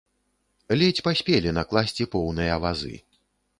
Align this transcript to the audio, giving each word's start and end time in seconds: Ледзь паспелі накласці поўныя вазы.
Ледзь 0.81 1.01
паспелі 1.09 1.53
накласці 1.59 2.09
поўныя 2.17 2.59
вазы. 2.67 2.95